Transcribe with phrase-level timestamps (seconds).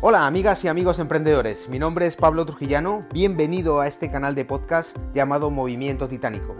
[0.00, 4.44] Hola amigas y amigos emprendedores, mi nombre es Pablo Trujillano, bienvenido a este canal de
[4.44, 6.54] podcast llamado Movimiento Titánico.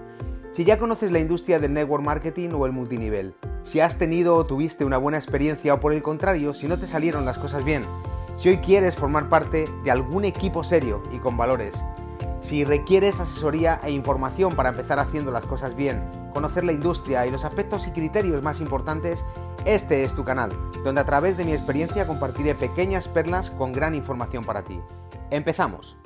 [0.50, 4.44] Si ya conoces la industria del network marketing o el multinivel, si has tenido o
[4.44, 7.84] tuviste una buena experiencia o por el contrario, si no te salieron las cosas bien,
[8.36, 11.84] si hoy quieres formar parte de algún equipo serio y con valores,
[12.40, 16.02] si requieres asesoría e información para empezar haciendo las cosas bien,
[16.34, 19.24] conocer la industria y los aspectos y criterios más importantes,
[19.68, 20.50] este es tu canal,
[20.82, 24.80] donde a través de mi experiencia compartiré pequeñas perlas con gran información para ti.
[25.30, 25.98] Empezamos.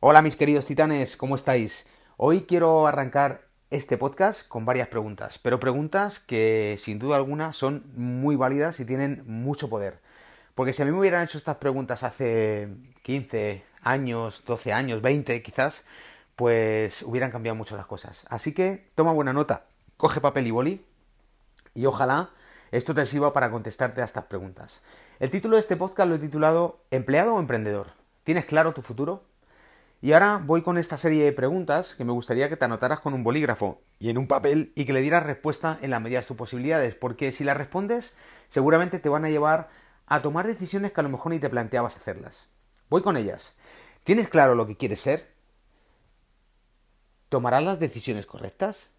[0.00, 1.86] Hola mis queridos titanes, ¿cómo estáis?
[2.16, 7.84] Hoy quiero arrancar este podcast con varias preguntas, pero preguntas que sin duda alguna son
[7.94, 9.98] muy válidas y tienen mucho poder.
[10.54, 12.68] Porque si a mí me hubieran hecho estas preguntas hace
[13.02, 15.84] 15 años, 12 años, 20 quizás,
[16.34, 18.24] pues hubieran cambiado mucho las cosas.
[18.30, 19.64] Así que toma buena nota,
[19.98, 20.87] coge papel y boli
[21.78, 22.30] y ojalá
[22.72, 24.82] esto te sirva para contestarte a estas preguntas.
[25.20, 27.92] El título de este podcast lo he titulado ¿Empleado o emprendedor?
[28.24, 29.22] ¿Tienes claro tu futuro?
[30.02, 33.14] Y ahora voy con esta serie de preguntas que me gustaría que te anotaras con
[33.14, 36.26] un bolígrafo y en un papel y que le dieras respuesta en la medida de
[36.26, 38.16] tus posibilidades, porque si las respondes
[38.48, 39.68] seguramente te van a llevar
[40.06, 42.48] a tomar decisiones que a lo mejor ni te planteabas hacerlas.
[42.90, 43.56] Voy con ellas.
[44.02, 45.32] ¿Tienes claro lo que quieres ser?
[47.28, 48.90] ¿Tomarás las decisiones correctas?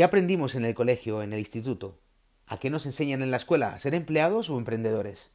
[0.00, 1.98] ¿Qué aprendimos en el colegio, en el instituto?
[2.46, 3.74] ¿A qué nos enseñan en la escuela?
[3.74, 5.30] ¿A ser empleados o emprendedores?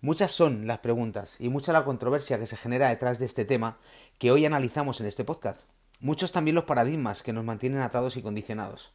[0.00, 3.78] Muchas son las preguntas y mucha la controversia que se genera detrás de este tema
[4.18, 5.62] que hoy analizamos en este podcast.
[5.98, 8.92] Muchos también los paradigmas que nos mantienen atados y condicionados.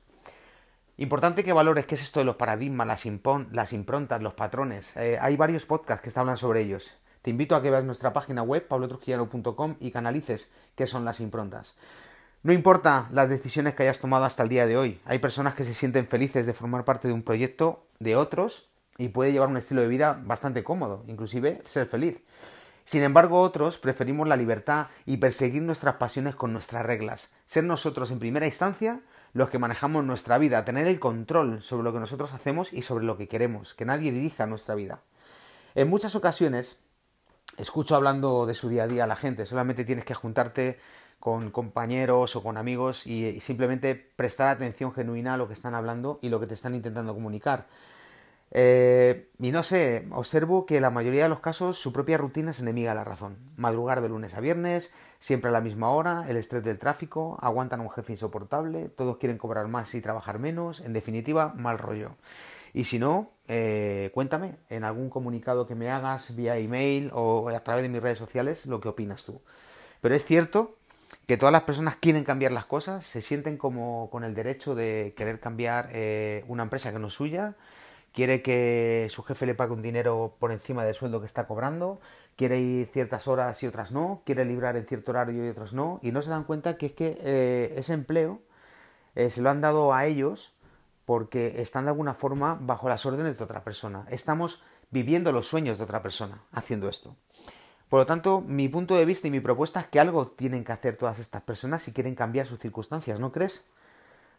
[0.95, 3.05] Importante que valores qué es esto de los paradigmas, las,
[3.51, 4.95] las improntas, los patrones.
[4.95, 6.95] Eh, hay varios podcasts que hablan sobre ellos.
[7.21, 11.75] Te invito a que veas nuestra página web, pablotrujillano.com, y canalices qué son las improntas.
[12.43, 14.99] No importa las decisiones que hayas tomado hasta el día de hoy.
[15.05, 18.67] Hay personas que se sienten felices de formar parte de un proyecto de otros
[18.97, 22.23] y puede llevar un estilo de vida bastante cómodo, inclusive ser feliz.
[22.83, 27.31] Sin embargo, otros preferimos la libertad y perseguir nuestras pasiones con nuestras reglas.
[27.45, 29.01] Ser nosotros en primera instancia
[29.33, 33.05] los que manejamos nuestra vida, tener el control sobre lo que nosotros hacemos y sobre
[33.05, 35.01] lo que queremos, que nadie dirija nuestra vida.
[35.75, 36.79] En muchas ocasiones
[37.57, 40.79] escucho hablando de su día a día a la gente, solamente tienes que juntarte
[41.21, 46.19] con compañeros o con amigos y, simplemente prestar atención genuina a lo que están hablando
[46.21, 47.67] y lo que te están intentando comunicar.
[48.53, 52.59] Eh, y no sé, observo que la mayoría de los casos su propia rutina es
[52.59, 53.37] enemiga de la razón.
[53.55, 57.79] Madrugar de lunes a viernes, siempre a la misma hora, el estrés del tráfico, aguantan
[57.79, 62.17] a un jefe insoportable, todos quieren cobrar más y trabajar menos, en definitiva, mal rollo.
[62.73, 67.59] Y si no, eh, cuéntame en algún comunicado que me hagas vía email o a
[67.59, 69.39] través de mis redes sociales lo que opinas tú.
[70.01, 70.75] Pero es cierto
[71.27, 75.13] que todas las personas quieren cambiar las cosas, se sienten como con el derecho de
[75.15, 77.55] querer cambiar eh, una empresa que no es suya,
[78.11, 82.01] quiere que su jefe le pague un dinero por encima del sueldo que está cobrando,
[82.35, 85.99] quiere ir ciertas horas y otras no, quiere librar en cierto horario y otros no,
[86.01, 88.41] y no se dan cuenta que es que eh, ese empleo
[89.13, 90.53] se lo han dado a ellos
[91.05, 94.05] porque están de alguna forma bajo las órdenes de otra persona.
[94.09, 97.15] Estamos viviendo los sueños de otra persona haciendo esto.
[97.91, 100.71] Por lo tanto, mi punto de vista y mi propuesta es que algo tienen que
[100.71, 103.65] hacer todas estas personas si quieren cambiar sus circunstancias, ¿no crees?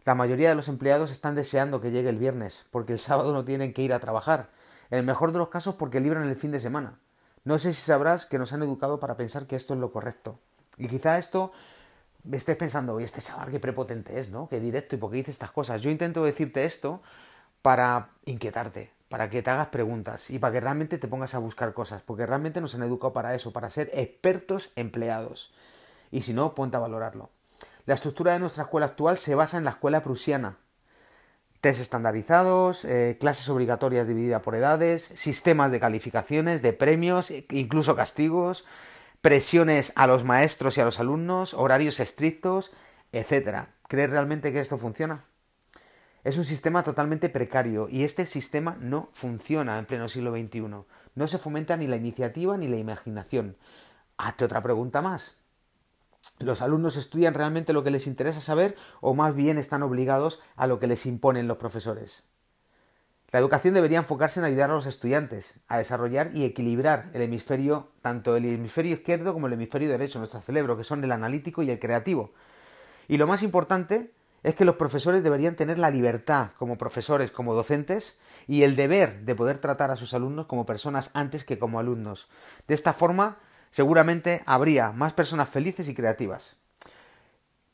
[0.06, 3.44] La mayoría de los empleados están deseando que llegue el viernes, porque el sábado no
[3.44, 4.48] tienen que ir a trabajar.
[4.88, 6.98] En el mejor de los casos porque libran el fin de semana.
[7.44, 10.38] No sé si sabrás que nos han educado para pensar que esto es lo correcto.
[10.78, 11.52] Y quizá esto
[12.32, 14.48] estés pensando, oye, este chaval qué prepotente es, ¿no?
[14.48, 15.82] Qué directo y por qué dice estas cosas.
[15.82, 17.02] Yo intento decirte esto
[17.60, 21.75] para inquietarte, para que te hagas preguntas y para que realmente te pongas a buscar
[21.75, 25.53] cosas, porque realmente nos han educado para eso, para ser expertos empleados.
[26.11, 27.28] Y si no, ponte a valorarlo.
[27.84, 30.56] La estructura de nuestra escuela actual se basa en la escuela prusiana.
[31.61, 38.65] Test estandarizados, eh, clases obligatorias divididas por edades, sistemas de calificaciones, de premios, incluso castigos,
[39.21, 42.73] presiones a los maestros y a los alumnos, horarios estrictos,
[43.12, 43.67] etc.
[43.89, 45.27] ¿Crees realmente que esto funciona?
[46.25, 50.85] Es un sistema totalmente precario y este sistema no funciona en pleno siglo XXI.
[51.17, 53.56] No se fomenta ni la iniciativa ni la imaginación.
[54.19, 55.37] Hazte otra pregunta más.
[56.38, 60.69] ¿Los alumnos estudian realmente lo que les interesa saber o más bien están obligados a
[60.69, 62.23] lo que les imponen los profesores?
[63.32, 67.88] La educación debería enfocarse en ayudar a los estudiantes a desarrollar y equilibrar el hemisferio,
[68.00, 71.70] tanto el hemisferio izquierdo como el hemisferio derecho, nuestro cerebro, que son el analítico y
[71.70, 72.32] el creativo.
[73.08, 74.12] Y lo más importante
[74.43, 79.21] es que los profesores deberían tener la libertad como profesores, como docentes, y el deber
[79.25, 82.29] de poder tratar a sus alumnos como personas antes que como alumnos.
[82.67, 83.39] De esta forma,
[83.71, 86.56] seguramente habría más personas felices y creativas.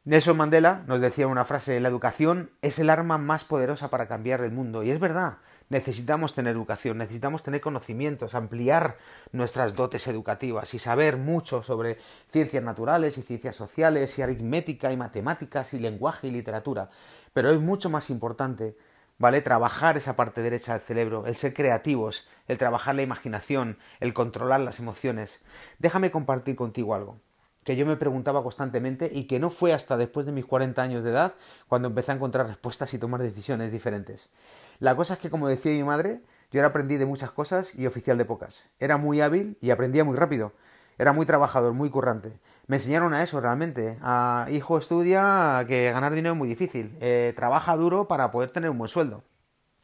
[0.04, 4.40] Nelson Mandela nos decía una frase, la educación es el arma más poderosa para cambiar
[4.40, 4.82] el mundo.
[4.82, 5.38] Y es verdad,
[5.68, 8.96] necesitamos tener educación, necesitamos tener conocimientos, ampliar
[9.32, 11.98] nuestras dotes educativas y saber mucho sobre
[12.30, 16.90] ciencias naturales y ciencias sociales y aritmética y matemáticas y lenguaje y literatura.
[17.32, 18.76] Pero es mucho más importante,
[19.18, 19.40] ¿vale?
[19.42, 24.60] Trabajar esa parte derecha del cerebro, el ser creativos, el trabajar la imaginación, el controlar
[24.60, 25.40] las emociones.
[25.78, 27.20] Déjame compartir contigo algo
[27.68, 31.04] que yo me preguntaba constantemente y que no fue hasta después de mis 40 años
[31.04, 31.34] de edad
[31.66, 34.30] cuando empecé a encontrar respuestas y tomar decisiones diferentes.
[34.78, 37.86] La cosa es que, como decía mi madre, yo era aprendí de muchas cosas y
[37.86, 38.64] oficial de pocas.
[38.80, 40.54] Era muy hábil y aprendía muy rápido.
[40.96, 42.40] Era muy trabajador, muy currante.
[42.68, 43.98] Me enseñaron a eso realmente.
[44.00, 46.96] A hijo estudia que ganar dinero es muy difícil.
[47.02, 49.24] Eh, trabaja duro para poder tener un buen sueldo.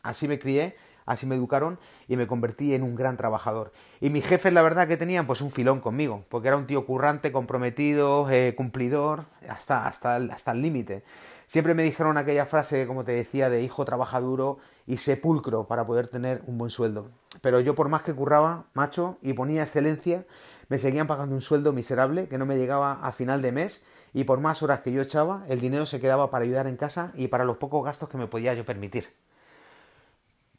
[0.03, 0.75] Así me crié
[1.06, 1.79] así me educaron
[2.09, 3.73] y me convertí en un gran trabajador.
[4.01, 6.87] Y mis jefes, la verdad, que tenían pues un filón conmigo, porque era un tío
[6.87, 11.05] currante, comprometido, eh, cumplidor, hasta, hasta, hasta el límite.
[11.47, 15.87] Siempre me dijeron aquella frase, como te decía, de hijo trabaja duro y sepulcro para
[15.87, 17.11] poder tener un buen sueldo.
[17.43, 20.25] Pero yo por más que curraba, macho, y ponía excelencia,
[20.69, 23.85] me seguían pagando un sueldo miserable que no me llegaba a final de mes
[24.15, 27.12] y por más horas que yo echaba, el dinero se quedaba para ayudar en casa
[27.15, 29.12] y para los pocos gastos que me podía yo permitir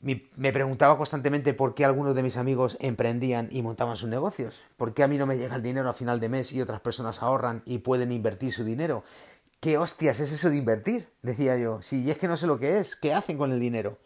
[0.05, 4.61] me preguntaba constantemente por qué algunos de mis amigos emprendían y montaban sus negocios.
[4.77, 6.79] ¿Por qué a mí no me llega el dinero a final de mes y otras
[6.79, 9.03] personas ahorran y pueden invertir su dinero?
[9.59, 11.09] ¿Qué hostias es eso de invertir?
[11.23, 11.81] Decía yo.
[11.81, 13.97] Si es que no sé lo que es, ¿qué hacen con el dinero?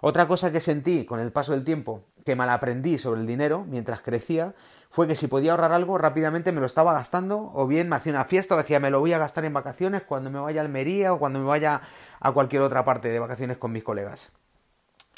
[0.00, 3.64] Otra cosa que sentí con el paso del tiempo, que mal aprendí sobre el dinero
[3.68, 4.54] mientras crecía,
[4.90, 8.12] fue que si podía ahorrar algo rápidamente me lo estaba gastando, o bien me hacía
[8.12, 10.64] una fiesta o decía me lo voy a gastar en vacaciones cuando me vaya a
[10.64, 11.82] Almería o cuando me vaya
[12.20, 14.30] a cualquier otra parte de vacaciones con mis colegas.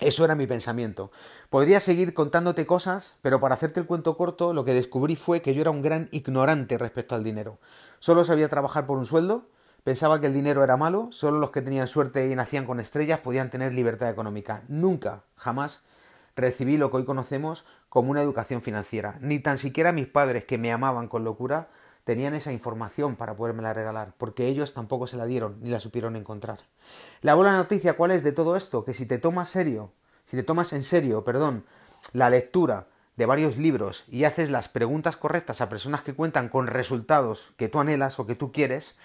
[0.00, 1.12] Eso era mi pensamiento.
[1.50, 5.54] Podría seguir contándote cosas, pero para hacerte el cuento corto, lo que descubrí fue que
[5.54, 7.58] yo era un gran ignorante respecto al dinero.
[8.00, 9.46] Solo sabía trabajar por un sueldo,
[9.84, 13.20] pensaba que el dinero era malo, solo los que tenían suerte y nacían con estrellas
[13.20, 14.64] podían tener libertad económica.
[14.66, 15.84] Nunca, jamás
[16.34, 19.16] recibí lo que hoy conocemos como una educación financiera.
[19.20, 21.68] Ni tan siquiera mis padres, que me amaban con locura,
[22.04, 26.16] tenían esa información para podérmela regalar, porque ellos tampoco se la dieron ni la supieron
[26.16, 26.60] encontrar.
[27.22, 28.84] La buena noticia, ¿cuál es de todo esto?
[28.84, 29.92] Que si te tomas serio,
[30.26, 31.64] si te tomas en serio, perdón,
[32.12, 32.86] la lectura
[33.16, 37.68] de varios libros y haces las preguntas correctas a personas que cuentan con resultados que
[37.68, 38.96] tú anhelas o que tú quieres,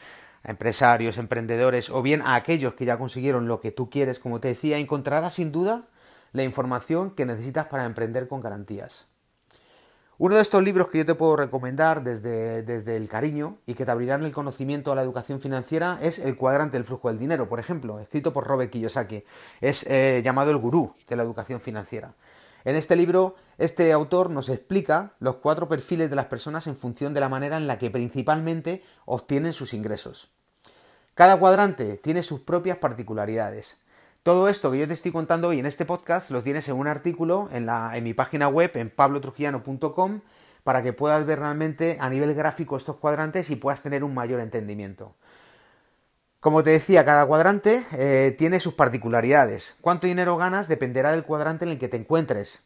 [0.44, 4.40] a empresarios, emprendedores o bien a aquellos que ya consiguieron lo que tú quieres, como
[4.40, 5.84] te decía, encontrarás sin duda
[6.32, 9.08] la información que necesitas para emprender con garantías.
[10.22, 13.86] Uno de estos libros que yo te puedo recomendar desde, desde, el cariño y que
[13.86, 17.48] te abrirán el conocimiento a la educación financiera es El cuadrante del flujo del dinero,
[17.48, 19.24] por ejemplo, escrito por Robert Kiyosaki.
[19.62, 22.16] Es eh, llamado el gurú de la educación financiera.
[22.66, 27.14] En este libro, este autor nos explica los cuatro perfiles de las personas en función
[27.14, 30.32] de la manera en la que principalmente obtienen sus ingresos.
[31.14, 33.78] Cada cuadrante tiene sus propias particularidades.
[34.30, 36.86] Todo esto que yo te estoy contando hoy en este podcast lo tienes en un
[36.86, 37.68] artículo en,
[38.04, 40.22] mi página web en pablotrujillano.com
[40.64, 44.40] para que puedas ver realmente a nivel gráfico estos cuadrantes y puedas tener un mayor
[44.40, 45.16] entendimiento.
[46.40, 49.76] Como te decía, cada cuadrante eh, tiene sus particularidades.
[49.82, 52.60] Cuánto dinero ganas dependerá del cuadrante en el que te encuentres,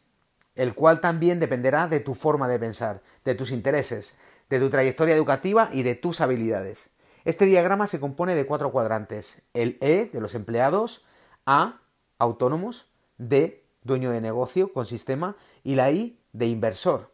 [0.56, 4.18] el cual también dependerá de tu forma de pensar, de tus intereses,
[4.50, 6.90] de tu trayectoria educativa y de tus habilidades.
[7.24, 9.40] Este diagrama se compone de cuatro cuadrantes.
[9.54, 11.06] El E de los empleados,
[11.46, 11.80] a,
[12.18, 12.88] autónomos,
[13.18, 17.10] D, dueño de negocio con sistema y la I de inversor.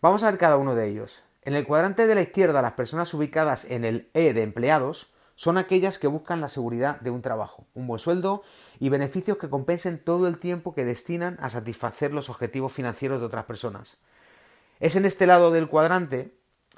[0.00, 1.24] Vamos a ver cada uno de ellos.
[1.42, 5.58] En el cuadrante de la izquierda, las personas ubicadas en el E de empleados son
[5.58, 8.42] aquellas que buscan la seguridad de un trabajo, un buen sueldo
[8.80, 13.26] y beneficios que compensen todo el tiempo que destinan a satisfacer los objetivos financieros de
[13.26, 13.98] otras personas.
[14.80, 16.34] Es en este lado del cuadrante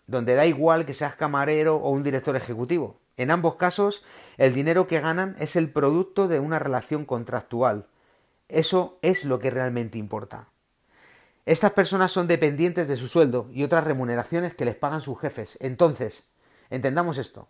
[0.07, 2.99] donde da igual que seas camarero o un director ejecutivo.
[3.19, 4.05] En ambos casos,
[4.37, 7.89] el dinero que ganan es el producto de una relación contractual.
[8.49, 10.49] Eso es lo que realmente importa.
[11.45, 15.59] Estas personas son dependientes de su sueldo y otras remuneraciones que les pagan sus jefes.
[15.61, 16.31] Entonces,
[16.71, 17.49] entendamos esto.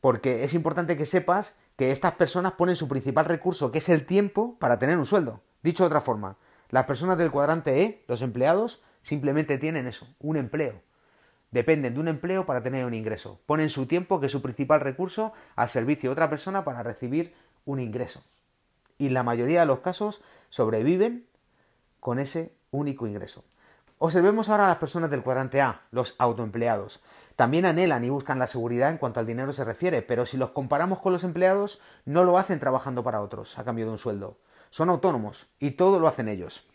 [0.00, 4.06] Porque es importante que sepas que estas personas ponen su principal recurso, que es el
[4.06, 5.42] tiempo, para tener un sueldo.
[5.62, 6.36] Dicho de otra forma,
[6.70, 10.85] las personas del cuadrante E, los empleados, simplemente tienen eso, un empleo
[11.50, 13.40] dependen de un empleo para tener un ingreso.
[13.46, 17.34] Ponen su tiempo, que es su principal recurso, al servicio de otra persona para recibir
[17.64, 18.22] un ingreso.
[18.98, 21.26] Y la mayoría de los casos sobreviven
[22.00, 23.44] con ese único ingreso.
[23.98, 27.02] Observemos ahora a las personas del cuadrante A, los autoempleados.
[27.34, 30.50] También anhelan y buscan la seguridad en cuanto al dinero se refiere, pero si los
[30.50, 34.38] comparamos con los empleados, no lo hacen trabajando para otros a cambio de un sueldo.
[34.68, 36.66] Son autónomos y todo lo hacen ellos.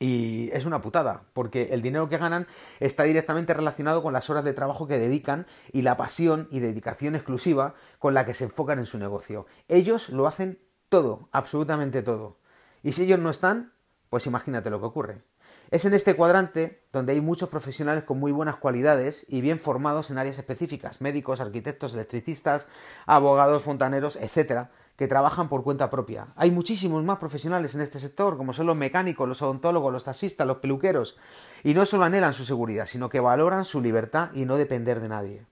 [0.00, 2.46] Y es una putada, porque el dinero que ganan
[2.78, 7.16] está directamente relacionado con las horas de trabajo que dedican y la pasión y dedicación
[7.16, 9.46] exclusiva con la que se enfocan en su negocio.
[9.66, 12.38] Ellos lo hacen todo, absolutamente todo.
[12.82, 13.72] Y si ellos no están,
[14.08, 15.22] pues imagínate lo que ocurre.
[15.70, 20.10] Es en este cuadrante donde hay muchos profesionales con muy buenas cualidades y bien formados
[20.10, 22.66] en áreas específicas, médicos, arquitectos, electricistas,
[23.04, 26.26] abogados, fontaneros, etcétera, que trabajan por cuenta propia.
[26.34, 30.44] Hay muchísimos más profesionales en este sector, como son los mecánicos, los odontólogos, los taxistas,
[30.44, 31.16] los peluqueros,
[31.62, 35.08] y no solo anhelan su seguridad, sino que valoran su libertad y no depender de
[35.08, 35.46] nadie.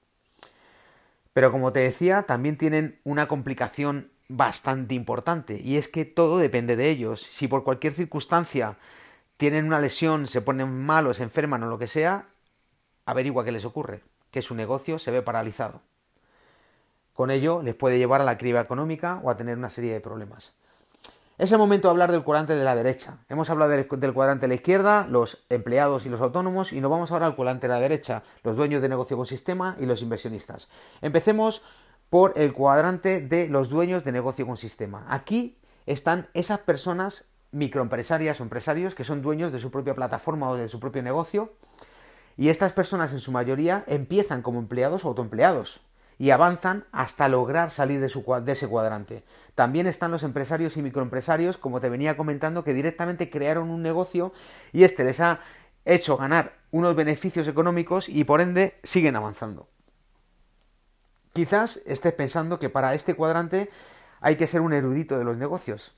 [1.32, 6.74] Pero como te decía, también tienen una complicación bastante importante, y es que todo depende
[6.74, 7.22] de ellos.
[7.22, 8.78] Si por cualquier circunstancia
[9.36, 12.26] tienen una lesión, se ponen malos, se enferman o lo que sea,
[13.04, 15.82] averigua qué les ocurre, que su negocio se ve paralizado.
[17.16, 20.00] Con ello les puede llevar a la criba económica o a tener una serie de
[20.00, 20.54] problemas.
[21.38, 23.18] Es el momento de hablar del cuadrante de la derecha.
[23.30, 27.12] Hemos hablado del, cuadrante de la izquierda, los empleados y los autónomos, y nos vamos
[27.12, 30.68] ahora al cuadrante de la derecha, los dueños de negocio con sistema y los inversionistas.
[31.00, 31.62] Empecemos
[32.10, 35.06] por el cuadrante de los dueños de negocio con sistema.
[35.08, 35.56] Aquí
[35.86, 40.68] están esas personas microempresarias o empresarios que son dueños de su propia plataforma o de
[40.68, 41.54] su propio negocio.
[42.36, 45.80] Y estas personas en su mayoría empiezan como empleados o autoempleados
[46.18, 49.24] y avanzan hasta lograr salir de, ese cuadrante.
[49.54, 54.32] También están los empresarios y microempresarios, como te venía comentando, que directamente crearon un negocio
[54.72, 55.40] y este les ha
[55.84, 59.68] hecho ganar unos beneficios económicos y por ende siguen avanzando.
[61.32, 63.70] Quizás estés pensando que para este cuadrante
[64.20, 65.94] hay que ser un erudito de los negocios,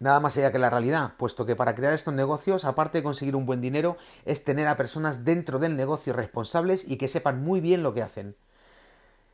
[0.00, 3.36] nada más allá que la realidad, puesto que para crear estos negocios, aparte de conseguir
[3.36, 7.60] un buen dinero, es tener a personas dentro del negocio responsables y que sepan muy
[7.60, 8.34] bien lo que hacen.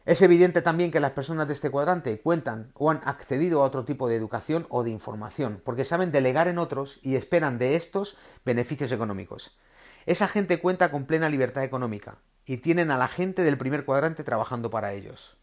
[0.07, 3.85] Es evidente también que las personas de este cuadrante cuentan o han accedido a otro
[3.85, 8.17] tipo de educación o de información, porque saben delegar en otros y esperan de estos
[8.45, 9.59] beneficios económicos.
[10.07, 14.25] Esa gente cuenta con plena libertad económica y tienen a la gente del primer cuadrante
[14.25, 15.37] trabajando para ellos.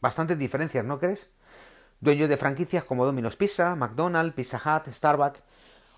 [0.00, 1.30] Bastantes diferencias, ¿no crees?
[2.02, 5.40] dueños de franquicias como Domino's Pizza, McDonald's, Pizza Hut, Starbucks.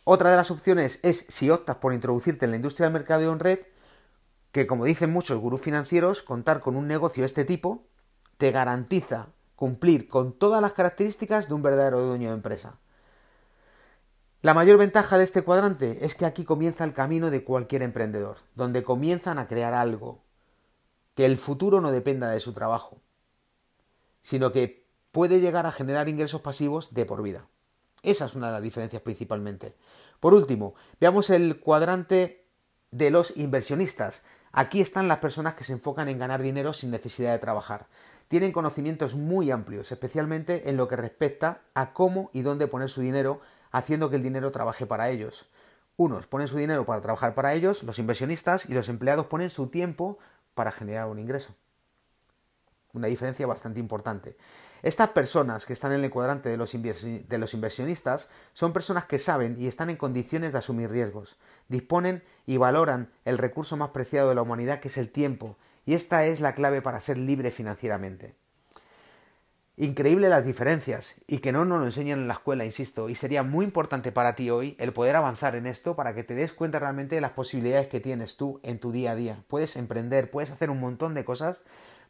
[0.05, 3.39] Otra de las opciones es si optas por introducirte en la industria del mercado en
[3.39, 3.61] red,
[4.55, 7.89] que como dicen muchos gurús financieros, contar con un negocio de este tipo
[8.37, 12.79] te garantiza cumplir con todas las características de un verdadero dueño de empresa.
[14.43, 18.37] La mayor ventaja de este cuadrante es que aquí comienza el camino de cualquier emprendedor,
[18.55, 20.23] donde comienzan a crear algo,
[21.17, 23.01] que el futuro no dependa de su trabajo,
[24.21, 27.49] sino que puede llegar a generar ingresos pasivos de por vida.
[28.05, 29.75] Esa es una de las diferencias principalmente.
[30.21, 32.47] Por último, veamos el cuadrante
[32.93, 34.23] de los inversionistas.
[34.57, 37.87] Aquí están las personas que se enfocan en ganar dinero sin necesidad de trabajar.
[38.29, 43.01] Tienen conocimientos muy amplios, especialmente en lo que respecta a cómo y dónde poner su
[43.01, 43.41] dinero,
[43.73, 45.49] haciendo que el dinero trabaje para ellos.
[45.97, 49.67] Unos ponen su dinero para trabajar para ellos, los inversionistas, y los empleados ponen su
[49.67, 50.19] tiempo
[50.55, 51.53] para generar un ingreso.
[52.93, 54.37] Una diferencia bastante importante.
[54.85, 59.19] Estas personas que están en el cuadrante de los, de los, inversionistas son personas que
[59.19, 61.39] saben y están en condiciones de asumir riesgos,
[61.69, 65.95] disponen y valoran el recurso más preciado de la humanidad que es el tiempo, y
[65.95, 68.35] esta es la clave para ser libre financieramente.
[69.79, 73.43] Increíble las diferencias y que no nos lo enseñan en la escuela, insisto, y sería
[73.43, 76.79] muy importante para ti hoy el poder avanzar en esto para que te des cuenta
[76.79, 79.45] realmente de las posibilidades que tienes tú en tu día a día.
[79.49, 81.63] Puedes emprender, puedes hacer un montón de cosas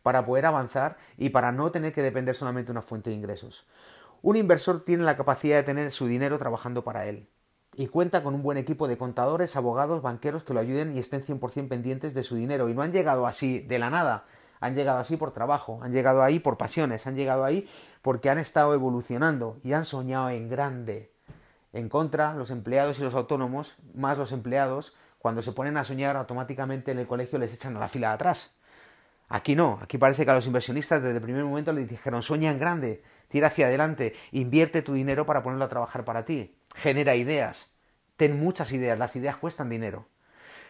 [0.04, 3.66] para poder avanzar y para no tener que depender solamente de una fuente de ingresos.
[4.20, 7.26] Un inversor tiene la capacidad de tener su dinero trabajando para él
[7.74, 11.24] y cuenta con un buen equipo de contadores, abogados, banqueros que lo ayuden y estén
[11.24, 14.24] 100% pendientes de su dinero y no han llegado así de la nada,
[14.60, 17.68] han llegado así por trabajo, han llegado ahí por pasiones, han llegado ahí
[18.02, 21.12] porque han estado evolucionando y han soñado en grande.
[21.72, 26.16] En contra, los empleados y los autónomos, más los empleados, cuando se ponen a soñar
[26.16, 28.58] automáticamente en el colegio les echan a la fila de atrás.
[29.28, 32.50] Aquí no, aquí parece que a los inversionistas desde el primer momento les dijeron sueña
[32.50, 37.16] en grande, tira hacia adelante, invierte tu dinero para ponerlo a trabajar para ti, genera
[37.16, 37.74] ideas,
[38.16, 40.06] ten muchas ideas, las ideas cuestan dinero.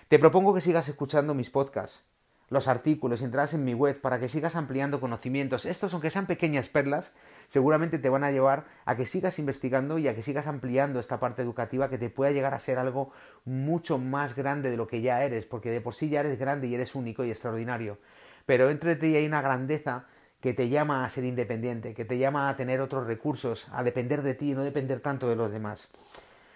[0.09, 2.05] Te propongo que sigas escuchando mis podcasts,
[2.49, 5.65] los artículos, entrarás en mi web para que sigas ampliando conocimientos.
[5.65, 7.15] Estos, aunque sean pequeñas perlas,
[7.49, 11.19] seguramente te van a llevar a que sigas investigando y a que sigas ampliando esta
[11.19, 13.11] parte educativa que te pueda llegar a ser algo
[13.45, 16.69] mucho más grande de lo que ya eres, porque de por sí ya eres grande
[16.69, 17.99] y eres único y extraordinario
[18.47, 20.07] pero entre ti hay una grandeza
[20.41, 24.23] que te llama a ser independiente, que te llama a tener otros recursos, a depender
[24.23, 25.91] de ti y no depender tanto de los demás.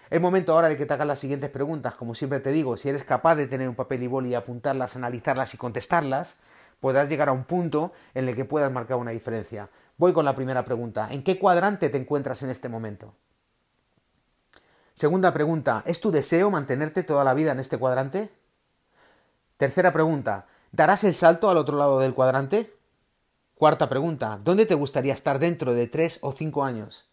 [0.09, 1.95] Es momento ahora de que te hagas las siguientes preguntas.
[1.95, 4.95] Como siempre te digo, si eres capaz de tener un papel y boli y apuntarlas,
[4.95, 6.41] analizarlas y contestarlas,
[6.79, 9.69] podrás llegar a un punto en el que puedas marcar una diferencia.
[9.97, 11.09] Voy con la primera pregunta.
[11.11, 13.13] ¿En qué cuadrante te encuentras en este momento?
[14.95, 15.83] Segunda pregunta.
[15.85, 18.31] ¿Es tu deseo mantenerte toda la vida en este cuadrante?
[19.57, 20.47] Tercera pregunta.
[20.71, 22.75] ¿Darás el salto al otro lado del cuadrante?
[23.55, 24.39] Cuarta pregunta.
[24.43, 27.09] ¿Dónde te gustaría estar dentro de tres o cinco años?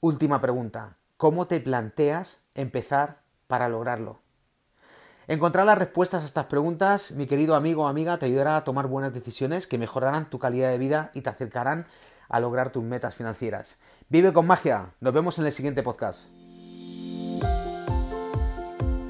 [0.00, 0.98] Última pregunta.
[1.16, 4.20] ¿Cómo te planteas empezar para lograrlo?
[5.26, 8.88] Encontrar las respuestas a estas preguntas, mi querido amigo o amiga, te ayudará a tomar
[8.88, 11.86] buenas decisiones que mejorarán tu calidad de vida y te acercarán
[12.28, 13.78] a lograr tus metas financieras.
[14.10, 14.92] Vive con magia.
[15.00, 16.28] Nos vemos en el siguiente podcast.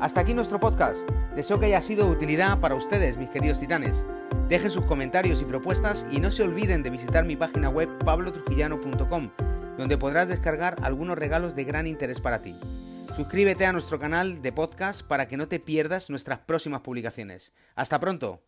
[0.00, 1.00] Hasta aquí nuestro podcast.
[1.34, 4.06] Deseo que haya sido de utilidad para ustedes, mis queridos titanes.
[4.48, 9.30] Dejen sus comentarios y propuestas y no se olviden de visitar mi página web pablotrujillano.com,
[9.76, 12.56] donde podrás descargar algunos regalos de gran interés para ti.
[13.16, 17.52] Suscríbete a nuestro canal de podcast para que no te pierdas nuestras próximas publicaciones.
[17.74, 18.42] Hasta pronto.